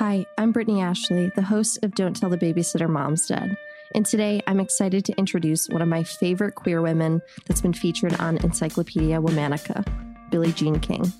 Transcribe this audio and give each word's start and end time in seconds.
Hi, 0.00 0.24
I'm 0.38 0.50
Brittany 0.50 0.80
Ashley, 0.80 1.30
the 1.36 1.42
host 1.42 1.80
of 1.82 1.94
Don't 1.94 2.16
Tell 2.16 2.30
the 2.30 2.38
Babysitter 2.38 2.88
Mom's 2.88 3.26
Dead. 3.26 3.54
And 3.94 4.06
today 4.06 4.40
I'm 4.46 4.58
excited 4.58 5.04
to 5.04 5.18
introduce 5.18 5.68
one 5.68 5.82
of 5.82 5.88
my 5.88 6.04
favorite 6.04 6.54
queer 6.54 6.80
women 6.80 7.20
that's 7.44 7.60
been 7.60 7.74
featured 7.74 8.18
on 8.18 8.38
Encyclopedia 8.38 9.20
Womanica, 9.20 9.86
Billie 10.30 10.54
Jean 10.54 10.80
King. 10.80 11.12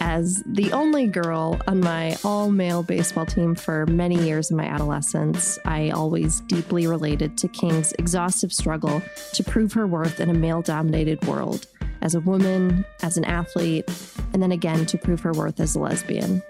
As 0.00 0.42
the 0.46 0.72
only 0.72 1.06
girl 1.06 1.60
on 1.66 1.80
my 1.80 2.16
all 2.24 2.50
male 2.50 2.82
baseball 2.82 3.26
team 3.26 3.54
for 3.54 3.84
many 3.84 4.16
years 4.16 4.50
in 4.50 4.56
my 4.56 4.64
adolescence, 4.64 5.58
I 5.66 5.90
always 5.90 6.40
deeply 6.40 6.86
related 6.86 7.36
to 7.36 7.48
King's 7.48 7.92
exhaustive 7.98 8.50
struggle 8.50 9.02
to 9.34 9.44
prove 9.44 9.74
her 9.74 9.86
worth 9.86 10.20
in 10.20 10.30
a 10.30 10.34
male 10.34 10.62
dominated 10.62 11.22
world 11.26 11.66
as 12.00 12.14
a 12.14 12.20
woman, 12.20 12.86
as 13.02 13.18
an 13.18 13.26
athlete, 13.26 13.84
and 14.32 14.42
then 14.42 14.52
again 14.52 14.86
to 14.86 14.96
prove 14.96 15.20
her 15.20 15.32
worth 15.32 15.60
as 15.60 15.76
a 15.76 15.80
lesbian. 15.80 16.42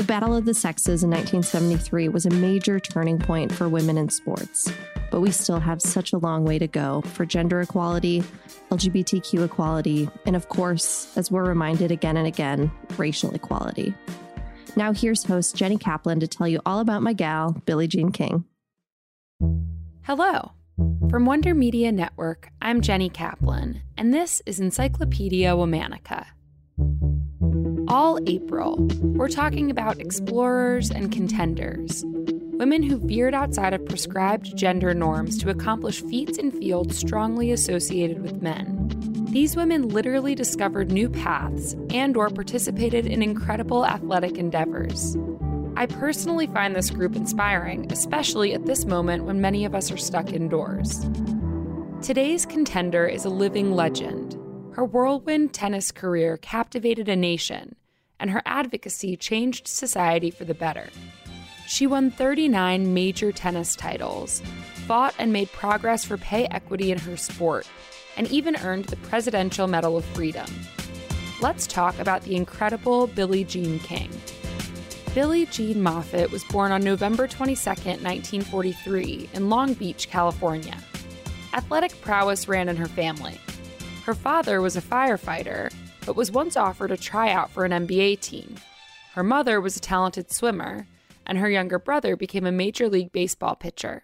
The 0.00 0.06
Battle 0.06 0.34
of 0.34 0.46
the 0.46 0.54
Sexes 0.54 1.04
in 1.04 1.10
1973 1.10 2.08
was 2.08 2.24
a 2.24 2.30
major 2.30 2.80
turning 2.80 3.18
point 3.18 3.52
for 3.52 3.68
women 3.68 3.98
in 3.98 4.08
sports, 4.08 4.72
but 5.10 5.20
we 5.20 5.30
still 5.30 5.60
have 5.60 5.82
such 5.82 6.14
a 6.14 6.16
long 6.16 6.42
way 6.42 6.58
to 6.58 6.66
go 6.66 7.02
for 7.02 7.26
gender 7.26 7.60
equality, 7.60 8.24
LGBTQ 8.70 9.44
equality, 9.44 10.08
and 10.24 10.34
of 10.36 10.48
course, 10.48 11.14
as 11.18 11.30
we're 11.30 11.44
reminded 11.44 11.90
again 11.90 12.16
and 12.16 12.26
again, 12.26 12.72
racial 12.96 13.34
equality. 13.34 13.92
Now, 14.74 14.94
here's 14.94 15.24
host 15.24 15.54
Jenny 15.54 15.76
Kaplan 15.76 16.20
to 16.20 16.26
tell 16.26 16.48
you 16.48 16.62
all 16.64 16.80
about 16.80 17.02
my 17.02 17.12
gal, 17.12 17.60
Billie 17.66 17.86
Jean 17.86 18.10
King. 18.10 18.46
Hello. 20.04 20.52
From 21.10 21.26
Wonder 21.26 21.54
Media 21.54 21.92
Network, 21.92 22.48
I'm 22.62 22.80
Jenny 22.80 23.10
Kaplan, 23.10 23.82
and 23.98 24.14
this 24.14 24.40
is 24.46 24.60
Encyclopedia 24.60 25.50
Womanica 25.50 26.24
all 27.90 28.20
April, 28.28 28.76
we're 29.02 29.28
talking 29.28 29.68
about 29.68 29.98
explorers 29.98 30.92
and 30.92 31.10
contenders, 31.10 32.04
women 32.52 32.84
who 32.84 33.04
veered 33.04 33.34
outside 33.34 33.74
of 33.74 33.84
prescribed 33.84 34.56
gender 34.56 34.94
norms 34.94 35.36
to 35.36 35.50
accomplish 35.50 36.00
feats 36.00 36.38
in 36.38 36.52
fields 36.52 36.96
strongly 36.96 37.50
associated 37.50 38.22
with 38.22 38.40
men. 38.40 38.88
These 39.32 39.56
women 39.56 39.88
literally 39.88 40.36
discovered 40.36 40.92
new 40.92 41.10
paths 41.10 41.74
and 41.92 42.16
or 42.16 42.30
participated 42.30 43.06
in 43.06 43.24
incredible 43.24 43.84
athletic 43.84 44.38
endeavors. 44.38 45.16
I 45.76 45.86
personally 45.86 46.46
find 46.46 46.76
this 46.76 46.90
group 46.90 47.16
inspiring, 47.16 47.90
especially 47.90 48.54
at 48.54 48.66
this 48.66 48.84
moment 48.84 49.24
when 49.24 49.40
many 49.40 49.64
of 49.64 49.74
us 49.74 49.90
are 49.90 49.96
stuck 49.96 50.32
indoors. 50.32 51.04
Today's 52.02 52.46
contender 52.46 53.08
is 53.08 53.24
a 53.24 53.30
living 53.30 53.72
legend. 53.72 54.36
Her 54.74 54.84
whirlwind 54.84 55.52
tennis 55.52 55.90
career 55.90 56.36
captivated 56.36 57.08
a 57.08 57.16
nation, 57.16 57.74
and 58.20 58.30
her 58.30 58.42
advocacy 58.46 59.16
changed 59.16 59.66
society 59.66 60.30
for 60.30 60.44
the 60.44 60.54
better. 60.54 60.88
She 61.66 61.86
won 61.86 62.10
39 62.10 62.94
major 62.94 63.32
tennis 63.32 63.74
titles, 63.74 64.42
fought 64.86 65.14
and 65.18 65.32
made 65.32 65.50
progress 65.52 66.04
for 66.04 66.16
pay 66.16 66.46
equity 66.46 66.92
in 66.92 66.98
her 66.98 67.16
sport, 67.16 67.66
and 68.16 68.28
even 68.28 68.56
earned 68.56 68.84
the 68.86 68.96
Presidential 68.96 69.66
Medal 69.66 69.96
of 69.96 70.04
Freedom. 70.04 70.46
Let's 71.40 71.66
talk 71.66 71.98
about 71.98 72.22
the 72.22 72.36
incredible 72.36 73.06
Billie 73.06 73.44
Jean 73.44 73.78
King. 73.78 74.10
Billie 75.14 75.46
Jean 75.46 75.80
Moffitt 75.80 76.30
was 76.30 76.44
born 76.44 76.70
on 76.70 76.82
November 76.82 77.26
22, 77.26 77.70
1943, 77.70 79.30
in 79.32 79.48
Long 79.48 79.74
Beach, 79.74 80.08
California. 80.08 80.76
Athletic 81.54 82.00
prowess 82.00 82.46
ran 82.46 82.68
in 82.68 82.76
her 82.76 82.86
family. 82.86 83.40
Her 84.04 84.14
father 84.14 84.60
was 84.60 84.76
a 84.76 84.82
firefighter, 84.82 85.72
but 86.10 86.16
was 86.16 86.32
once 86.32 86.56
offered 86.56 86.90
a 86.90 86.96
tryout 86.96 87.52
for 87.52 87.64
an 87.64 87.70
NBA 87.70 88.18
team. 88.18 88.56
Her 89.12 89.22
mother 89.22 89.60
was 89.60 89.76
a 89.76 89.80
talented 89.80 90.32
swimmer, 90.32 90.88
and 91.24 91.38
her 91.38 91.48
younger 91.48 91.78
brother 91.78 92.16
became 92.16 92.44
a 92.46 92.50
Major 92.50 92.88
League 92.88 93.12
Baseball 93.12 93.54
pitcher. 93.54 94.02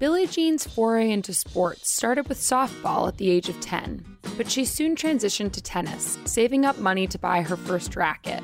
Billie 0.00 0.26
Jean's 0.26 0.66
foray 0.66 1.12
into 1.12 1.32
sports 1.32 1.94
started 1.94 2.28
with 2.28 2.40
softball 2.40 3.06
at 3.06 3.18
the 3.18 3.30
age 3.30 3.48
of 3.48 3.60
10, 3.60 4.04
but 4.36 4.50
she 4.50 4.64
soon 4.64 4.96
transitioned 4.96 5.52
to 5.52 5.62
tennis, 5.62 6.18
saving 6.24 6.64
up 6.64 6.76
money 6.78 7.06
to 7.06 7.20
buy 7.20 7.40
her 7.40 7.56
first 7.56 7.94
racket. 7.94 8.40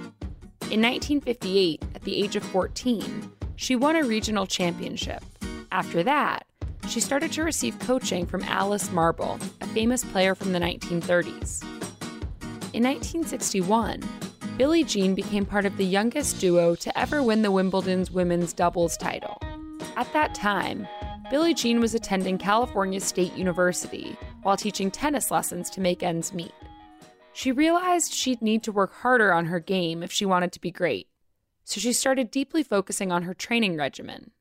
In 0.70 0.81
1958, 0.81 1.82
at 1.96 2.02
the 2.02 2.22
age 2.22 2.36
of 2.36 2.44
14, 2.44 3.28
she 3.56 3.75
won 3.75 3.96
a 3.96 4.04
regional 4.04 4.46
championship. 4.46 5.25
After 5.72 6.04
that, 6.04 6.46
she 6.88 7.00
started 7.00 7.32
to 7.32 7.42
receive 7.42 7.76
coaching 7.81 8.25
from 8.25 8.44
Alice 8.44 8.92
Marble, 8.92 9.41
a 9.60 9.66
famous 9.66 10.04
player 10.04 10.36
from 10.36 10.52
the 10.52 10.60
1930s. 10.60 11.73
In 12.74 12.82
1961, 12.82 14.02
Billie 14.58 14.82
Jean 14.82 15.14
became 15.14 15.46
part 15.46 15.64
of 15.64 15.76
the 15.76 15.84
youngest 15.84 16.40
duo 16.40 16.74
to 16.74 16.98
ever 16.98 17.22
win 17.22 17.42
the 17.42 17.52
Wimbledon's 17.52 18.10
women's 18.10 18.52
doubles 18.52 18.96
title. 18.96 19.40
At 19.94 20.12
that 20.12 20.34
time, 20.34 20.88
Billie 21.30 21.54
Jean 21.54 21.78
was 21.78 21.94
attending 21.94 22.36
California 22.36 22.98
State 22.98 23.32
University 23.36 24.16
while 24.43 24.56
teaching 24.56 24.90
tennis 24.90 25.31
lessons 25.31 25.70
to 25.70 25.81
make 25.81 26.02
ends 26.02 26.34
meet. 26.34 26.50
She 27.32 27.52
realized 27.52 28.12
she'd 28.12 28.43
need 28.43 28.64
to 28.64 28.72
work 28.72 28.93
harder 28.93 29.32
on 29.32 29.46
her 29.46 29.60
game 29.60 30.02
if 30.02 30.10
she 30.10 30.26
wanted 30.26 30.50
to 30.50 30.60
be 30.60 30.72
great, 30.72 31.06
so 31.62 31.81
she 31.81 31.93
started 31.93 32.32
deeply 32.32 32.64
focusing 32.64 33.12
on 33.12 33.22
her 33.22 33.34
training 33.34 33.76
regimen. 33.76 34.32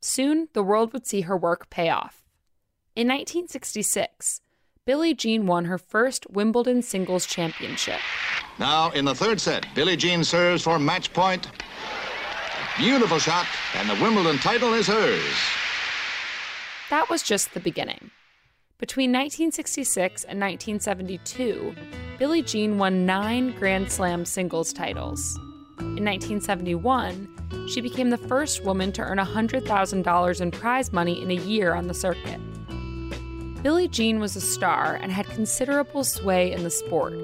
Soon, 0.00 0.48
the 0.52 0.64
world 0.64 0.92
would 0.92 1.06
see 1.06 1.20
her 1.20 1.36
work 1.36 1.70
pay 1.70 1.90
off. 1.90 2.24
In 2.96 3.06
1966, 3.06 4.40
Billie 4.88 5.12
Jean 5.12 5.44
won 5.44 5.66
her 5.66 5.76
first 5.76 6.30
Wimbledon 6.30 6.80
singles 6.80 7.26
championship. 7.26 8.00
Now, 8.58 8.90
in 8.92 9.04
the 9.04 9.14
third 9.14 9.38
set, 9.38 9.66
Billie 9.74 9.98
Jean 9.98 10.24
serves 10.24 10.62
for 10.62 10.78
match 10.78 11.12
point. 11.12 11.46
Beautiful 12.78 13.18
shot, 13.18 13.44
and 13.74 13.86
the 13.90 14.02
Wimbledon 14.02 14.38
title 14.38 14.72
is 14.72 14.86
hers. 14.86 15.36
That 16.88 17.10
was 17.10 17.22
just 17.22 17.52
the 17.52 17.60
beginning. 17.60 18.10
Between 18.78 19.10
1966 19.10 20.24
and 20.24 20.40
1972, 20.40 21.74
Billie 22.18 22.40
Jean 22.40 22.78
won 22.78 23.04
nine 23.04 23.54
Grand 23.58 23.92
Slam 23.92 24.24
singles 24.24 24.72
titles. 24.72 25.36
In 25.80 26.02
1971, 26.02 27.68
she 27.68 27.82
became 27.82 28.08
the 28.08 28.16
first 28.16 28.64
woman 28.64 28.90
to 28.92 29.02
earn 29.02 29.18
$100,000 29.18 30.40
in 30.40 30.50
prize 30.50 30.94
money 30.94 31.20
in 31.20 31.30
a 31.30 31.34
year 31.34 31.74
on 31.74 31.88
the 31.88 31.94
circuit. 31.94 32.40
Billie 33.60 33.88
Jean 33.88 34.20
was 34.20 34.36
a 34.36 34.40
star 34.40 35.00
and 35.02 35.10
had 35.10 35.26
considerable 35.26 36.04
sway 36.04 36.52
in 36.52 36.62
the 36.62 36.70
sport. 36.70 37.14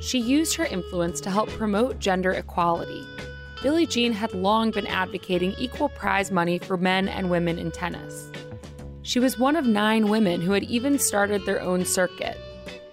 She 0.00 0.18
used 0.18 0.54
her 0.54 0.64
influence 0.64 1.20
to 1.20 1.30
help 1.30 1.50
promote 1.50 1.98
gender 1.98 2.32
equality. 2.32 3.06
Billie 3.62 3.86
Jean 3.86 4.12
had 4.12 4.32
long 4.32 4.70
been 4.70 4.86
advocating 4.86 5.52
equal 5.58 5.90
prize 5.90 6.30
money 6.30 6.58
for 6.58 6.78
men 6.78 7.08
and 7.08 7.28
women 7.28 7.58
in 7.58 7.70
tennis. 7.70 8.30
She 9.02 9.20
was 9.20 9.38
one 9.38 9.54
of 9.54 9.66
nine 9.66 10.08
women 10.08 10.40
who 10.40 10.52
had 10.52 10.64
even 10.64 10.98
started 10.98 11.44
their 11.44 11.60
own 11.60 11.84
circuit. 11.84 12.38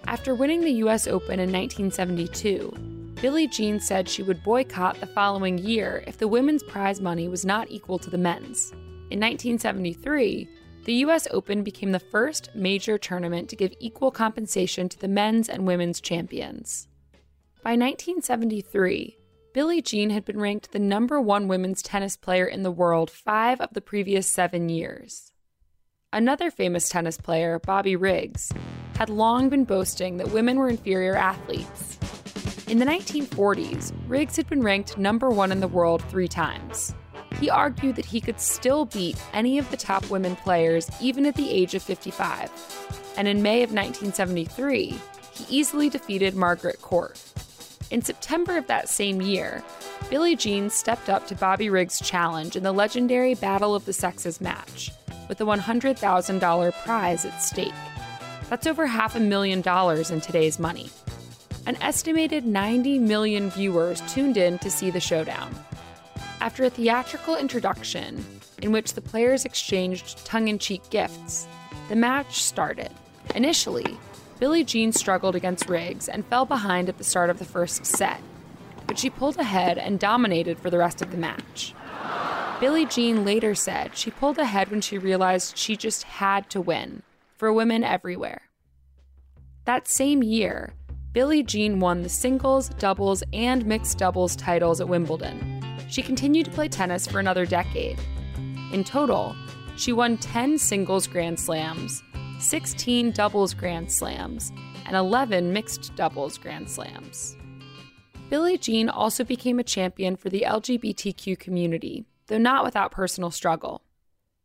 After 0.06 0.34
winning 0.34 0.60
the 0.60 0.82
US 0.84 1.06
Open 1.06 1.40
in 1.40 1.50
1972, 1.50 3.14
Billie 3.22 3.48
Jean 3.48 3.80
said 3.80 4.10
she 4.10 4.22
would 4.22 4.42
boycott 4.42 5.00
the 5.00 5.06
following 5.06 5.56
year 5.56 6.04
if 6.06 6.18
the 6.18 6.28
women's 6.28 6.62
prize 6.64 7.00
money 7.00 7.28
was 7.28 7.46
not 7.46 7.70
equal 7.70 7.98
to 7.98 8.10
the 8.10 8.18
men's. 8.18 8.72
In 9.10 9.18
1973, 9.18 10.48
the 10.84 10.94
US 10.94 11.28
Open 11.30 11.62
became 11.62 11.92
the 11.92 12.00
first 12.00 12.50
major 12.54 12.96
tournament 12.96 13.48
to 13.50 13.56
give 13.56 13.72
equal 13.80 14.10
compensation 14.10 14.88
to 14.88 14.98
the 14.98 15.08
men's 15.08 15.48
and 15.48 15.66
women's 15.66 16.00
champions. 16.00 16.88
By 17.62 17.72
1973, 17.72 19.18
Billie 19.52 19.82
Jean 19.82 20.10
had 20.10 20.24
been 20.24 20.40
ranked 20.40 20.72
the 20.72 20.78
number 20.78 21.20
one 21.20 21.48
women's 21.48 21.82
tennis 21.82 22.16
player 22.16 22.46
in 22.46 22.62
the 22.62 22.70
world 22.70 23.10
five 23.10 23.60
of 23.60 23.74
the 23.74 23.80
previous 23.80 24.26
seven 24.26 24.68
years. 24.68 25.32
Another 26.12 26.50
famous 26.50 26.88
tennis 26.88 27.18
player, 27.18 27.58
Bobby 27.58 27.96
Riggs, 27.96 28.50
had 28.96 29.10
long 29.10 29.48
been 29.48 29.64
boasting 29.64 30.16
that 30.16 30.32
women 30.32 30.58
were 30.58 30.68
inferior 30.68 31.16
athletes. 31.16 31.98
In 32.68 32.78
the 32.78 32.84
1940s, 32.84 33.92
Riggs 34.06 34.36
had 34.36 34.48
been 34.48 34.62
ranked 34.62 34.96
number 34.96 35.30
one 35.30 35.52
in 35.52 35.60
the 35.60 35.68
world 35.68 36.02
three 36.04 36.28
times 36.28 36.94
he 37.40 37.48
argued 37.48 37.96
that 37.96 38.04
he 38.04 38.20
could 38.20 38.38
still 38.38 38.84
beat 38.84 39.20
any 39.32 39.58
of 39.58 39.70
the 39.70 39.76
top 39.76 40.08
women 40.10 40.36
players 40.36 40.90
even 41.00 41.24
at 41.24 41.34
the 41.34 41.50
age 41.50 41.74
of 41.74 41.82
55. 41.82 42.50
And 43.16 43.26
in 43.26 43.42
May 43.42 43.62
of 43.62 43.72
1973, 43.72 45.00
he 45.32 45.58
easily 45.58 45.88
defeated 45.88 46.36
Margaret 46.36 46.80
Court. 46.82 47.20
In 47.90 48.02
September 48.02 48.56
of 48.56 48.66
that 48.66 48.88
same 48.88 49.20
year, 49.22 49.64
Billie 50.10 50.36
Jean 50.36 50.70
stepped 50.70 51.08
up 51.08 51.26
to 51.26 51.34
Bobby 51.34 51.70
Riggs' 51.70 51.98
challenge 51.98 52.56
in 52.56 52.62
the 52.62 52.72
legendary 52.72 53.34
Battle 53.34 53.74
of 53.74 53.84
the 53.84 53.92
Sexes 53.92 54.40
match, 54.40 54.92
with 55.28 55.40
a 55.40 55.44
$100,000 55.44 56.72
prize 56.84 57.24
at 57.24 57.42
stake. 57.42 57.72
That's 58.48 58.66
over 58.66 58.86
half 58.86 59.16
a 59.16 59.20
million 59.20 59.60
dollars 59.60 60.10
in 60.10 60.20
today's 60.20 60.58
money. 60.58 60.90
An 61.66 61.76
estimated 61.80 62.46
90 62.46 62.98
million 62.98 63.50
viewers 63.50 64.00
tuned 64.12 64.36
in 64.36 64.58
to 64.58 64.70
see 64.70 64.90
the 64.90 65.00
showdown. 65.00 65.54
After 66.40 66.64
a 66.64 66.70
theatrical 66.70 67.36
introduction, 67.36 68.24
in 68.62 68.72
which 68.72 68.94
the 68.94 69.02
players 69.02 69.44
exchanged 69.44 70.24
tongue 70.24 70.48
in 70.48 70.58
cheek 70.58 70.80
gifts, 70.88 71.46
the 71.90 71.96
match 71.96 72.42
started. 72.42 72.90
Initially, 73.34 73.98
Billie 74.38 74.64
Jean 74.64 74.90
struggled 74.90 75.36
against 75.36 75.68
Riggs 75.68 76.08
and 76.08 76.24
fell 76.24 76.46
behind 76.46 76.88
at 76.88 76.96
the 76.96 77.04
start 77.04 77.28
of 77.28 77.38
the 77.38 77.44
first 77.44 77.84
set, 77.84 78.22
but 78.86 78.98
she 78.98 79.10
pulled 79.10 79.36
ahead 79.36 79.76
and 79.76 80.00
dominated 80.00 80.58
for 80.58 80.70
the 80.70 80.78
rest 80.78 81.02
of 81.02 81.10
the 81.10 81.18
match. 81.18 81.74
Billie 82.58 82.86
Jean 82.86 83.22
later 83.22 83.54
said 83.54 83.94
she 83.94 84.10
pulled 84.10 84.38
ahead 84.38 84.70
when 84.70 84.80
she 84.80 84.96
realized 84.96 85.58
she 85.58 85.76
just 85.76 86.04
had 86.04 86.48
to 86.48 86.60
win, 86.60 87.02
for 87.36 87.52
women 87.52 87.84
everywhere. 87.84 88.42
That 89.66 89.86
same 89.86 90.22
year, 90.22 90.72
Billie 91.12 91.42
Jean 91.42 91.80
won 91.80 92.02
the 92.02 92.08
singles, 92.08 92.70
doubles, 92.70 93.22
and 93.30 93.66
mixed 93.66 93.98
doubles 93.98 94.34
titles 94.36 94.80
at 94.80 94.88
Wimbledon 94.88 95.59
she 95.90 96.02
continued 96.02 96.46
to 96.46 96.52
play 96.52 96.68
tennis 96.68 97.06
for 97.06 97.18
another 97.18 97.44
decade. 97.44 97.98
In 98.72 98.84
total, 98.84 99.34
she 99.76 99.92
won 99.92 100.16
10 100.16 100.58
singles 100.58 101.06
Grand 101.06 101.38
Slams, 101.38 102.02
16 102.38 103.10
doubles 103.12 103.54
Grand 103.54 103.90
Slams, 103.90 104.52
and 104.86 104.96
11 104.96 105.52
mixed 105.52 105.94
doubles 105.96 106.38
Grand 106.38 106.70
Slams. 106.70 107.36
Billie 108.28 108.58
Jean 108.58 108.88
also 108.88 109.24
became 109.24 109.58
a 109.58 109.64
champion 109.64 110.14
for 110.14 110.28
the 110.30 110.44
LGBTQ 110.46 111.38
community, 111.38 112.04
though 112.28 112.38
not 112.38 112.64
without 112.64 112.92
personal 112.92 113.32
struggle. 113.32 113.82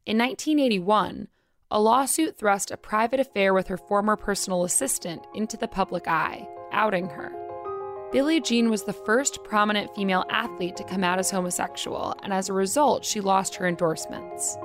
In 0.05 0.17
1981, 0.17 1.27
a 1.69 1.79
lawsuit 1.79 2.37
thrust 2.37 2.71
a 2.71 2.77
private 2.77 3.19
affair 3.19 3.53
with 3.53 3.67
her 3.67 3.77
former 3.77 4.15
personal 4.15 4.63
assistant 4.63 5.25
into 5.35 5.57
the 5.57 5.67
public 5.67 6.07
eye, 6.07 6.47
outing 6.71 7.09
her. 7.09 7.44
Billie 8.15 8.39
Jean 8.39 8.69
was 8.69 8.83
the 8.83 8.93
first 8.93 9.43
prominent 9.43 9.93
female 9.93 10.23
athlete 10.29 10.77
to 10.77 10.85
come 10.85 11.03
out 11.03 11.19
as 11.19 11.29
homosexual, 11.29 12.15
and 12.23 12.31
as 12.31 12.47
a 12.47 12.53
result, 12.53 13.03
she 13.03 13.19
lost 13.19 13.55
her 13.55 13.67
endorsements. 13.67 14.57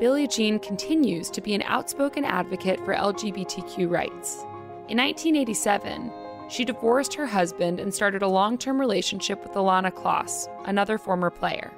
Billie 0.00 0.26
Jean 0.26 0.58
continues 0.58 1.28
to 1.28 1.42
be 1.42 1.52
an 1.52 1.60
outspoken 1.66 2.24
advocate 2.24 2.82
for 2.86 2.94
LGBTQ 2.94 3.90
rights. 3.90 4.44
In 4.88 4.96
1987, 4.96 6.10
she 6.48 6.64
divorced 6.64 7.12
her 7.12 7.26
husband 7.26 7.80
and 7.80 7.92
started 7.92 8.22
a 8.22 8.26
long 8.26 8.56
term 8.56 8.80
relationship 8.80 9.42
with 9.42 9.52
Ilana 9.52 9.92
Kloss, 9.92 10.48
another 10.64 10.96
former 10.96 11.28
player. 11.28 11.70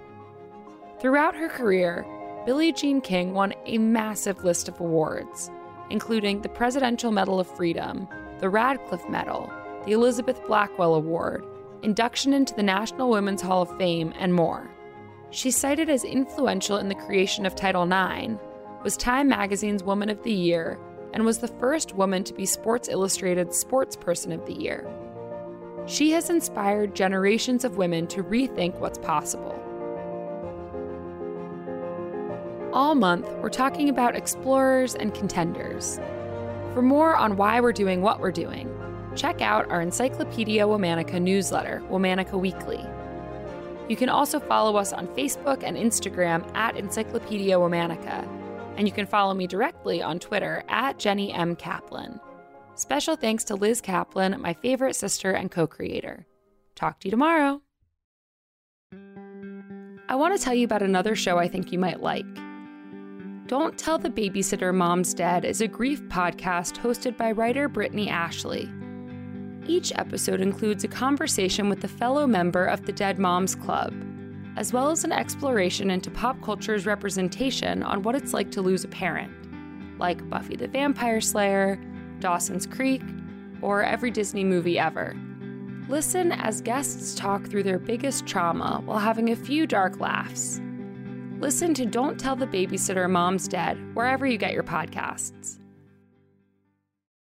Throughout 1.01 1.35
her 1.35 1.49
career, 1.49 2.07
Billie 2.47 2.73
Jean 2.73 3.01
King 3.01 3.35
won 3.35 3.55
a 3.67 3.79
massive 3.79 4.45
list 4.45 4.69
of 4.69 4.79
awards, 4.79 5.51
including 5.91 6.43
the 6.43 6.49
Presidential 6.49 7.11
Medal 7.11 7.41
of 7.41 7.57
Freedom, 7.57 8.07
the 8.39 8.49
Radcliffe 8.49 9.09
Medal, 9.09 9.53
the 9.85 9.93
Elizabeth 9.93 10.45
Blackwell 10.47 10.95
Award, 10.95 11.45
induction 11.83 12.33
into 12.33 12.55
the 12.55 12.63
National 12.63 13.11
Women's 13.11 13.43
Hall 13.43 13.63
of 13.63 13.77
Fame, 13.79 14.13
and 14.19 14.35
more. 14.35 14.71
She's 15.31 15.57
cited 15.57 15.89
as 15.89 16.05
influential 16.05 16.77
in 16.77 16.89
the 16.89 16.95
creation 16.95 17.47
of 17.47 17.55
Title 17.55 17.85
IX, 17.85 18.35
was 18.83 18.97
Time 18.97 19.29
Magazine's 19.29 19.85
Woman 19.85 20.11
of 20.11 20.23
the 20.23 20.33
Year, 20.33 20.79
and 21.13 21.25
was 21.25 21.39
the 21.39 21.49
first 21.49 21.95
woman 21.95 22.25
to 22.25 22.35
be 22.35 22.47
Sports 22.47 22.89
Illustrated 22.89 23.55
Sports 23.55 23.97
Person 23.97 24.33
of 24.33 24.45
the 24.47 24.55
Year. 24.55 24.89
She 25.87 26.11
has 26.13 26.31
inspired 26.31 26.95
generations 26.95 27.65
of 27.65 27.77
women 27.77 28.07
to 28.09 28.23
rethink 28.23 28.79
what's 28.79 28.99
possible. 28.99 29.57
All 32.73 32.95
month, 32.95 33.29
we're 33.41 33.49
talking 33.49 33.89
about 33.89 34.15
explorers 34.15 34.95
and 34.95 35.13
contenders. 35.13 35.99
For 36.73 36.83
more 36.83 37.17
on 37.17 37.37
why 37.37 37.61
we're 37.61 37.73
doing 37.73 38.01
what 38.01 38.21
we're 38.21 38.31
doing, 38.31 38.69
check 39.17 39.41
out 39.41 39.71
our 39.71 39.81
Encyclopedia 39.81 40.65
Womanica 40.65 41.21
newsletter, 41.21 41.83
Womanica 41.91 42.39
Weekly. 42.39 42.85
You 43.89 43.97
can 43.97 44.09
also 44.09 44.39
follow 44.39 44.77
us 44.77 44.93
on 44.93 45.09
Facebook 45.09 45.65
and 45.65 45.77
Instagram 45.77 46.49
at 46.55 46.77
Encyclopedia 46.77 47.57
Womanica, 47.57 48.27
and 48.77 48.87
you 48.87 48.93
can 48.93 49.07
follow 49.07 49.35
me 49.35 49.47
directly 49.47 50.01
on 50.01 50.19
Twitter 50.19 50.63
at 50.69 50.99
Jenny 50.99 51.33
M. 51.33 51.57
Kaplan. 51.57 52.21
Special 52.77 53.17
thanks 53.17 53.45
to 53.45 53.57
Liz 53.57 53.81
Kaplan, 53.81 54.41
my 54.41 54.55
favorite 54.55 54.95
sister 54.97 55.33
and 55.33 55.51
co 55.51 55.67
creator. 55.67 56.27
Talk 56.77 57.01
to 57.01 57.09
you 57.09 57.11
tomorrow. 57.11 57.61
I 60.09 60.15
want 60.15 60.37
to 60.37 60.43
tell 60.43 60.55
you 60.55 60.65
about 60.65 60.83
another 60.83 61.15
show 61.15 61.39
I 61.39 61.49
think 61.49 61.73
you 61.73 61.79
might 61.79 62.01
like. 62.01 62.27
Don't 63.49 63.77
Tell 63.77 63.99
the 63.99 64.11
Babysitter 64.11 64.73
Mom's 64.73 65.13
Dead 65.13 65.45
is 65.45 65.61
a 65.61 65.67
grief 65.67 66.01
podcast 66.05 66.81
hosted 66.81 67.17
by 67.17 67.33
writer 67.33 67.69
Brittany 67.69 68.09
Ashley. 68.09 68.71
Each 69.71 69.93
episode 69.95 70.41
includes 70.41 70.83
a 70.83 70.89
conversation 70.89 71.69
with 71.69 71.85
a 71.85 71.89
fellow 71.89 72.27
member 72.27 72.65
of 72.67 72.87
the 72.87 72.93
Dead 72.93 73.21
Moms 73.21 73.55
Club, 73.55 73.95
as 74.57 74.73
well 74.73 74.91
as 74.91 75.05
an 75.05 75.13
exploration 75.13 75.93
into 75.93 76.11
pop 76.11 76.43
culture's 76.43 76.87
representation 76.87 77.85
on 77.85 78.03
what 78.03 78.17
it's 78.17 78.35
like 78.35 78.51
to 78.51 78.63
lose 78.63 78.83
a 78.83 78.89
parent, 78.89 79.33
like 79.97 80.29
Buffy 80.29 80.57
the 80.57 80.67
Vampire 80.67 81.21
Slayer, 81.21 81.81
Dawson's 82.19 82.67
Creek, 82.67 83.01
or 83.63 83.85
every 83.85 84.11
Disney 84.11 84.43
movie 84.43 84.77
ever. 84.77 85.15
Listen 85.89 86.33
as 86.33 86.61
guests 86.61 87.15
talk 87.15 87.47
through 87.47 87.63
their 87.63 87.79
biggest 87.79 88.27
trauma 88.27 88.83
while 88.85 88.99
having 88.99 89.31
a 89.31 89.37
few 89.37 89.69
dark 89.69 90.01
laughs. 90.01 90.61
Listen 91.39 91.75
to 91.75 91.87
Don't 91.87 92.19
Tell 92.19 92.35
the 92.35 92.49
Babysitter 92.49 93.09
Mom's 93.09 93.47
Dead 93.47 93.79
wherever 93.95 94.27
you 94.27 94.37
get 94.37 94.53
your 94.53 94.65
podcasts. 94.65 95.60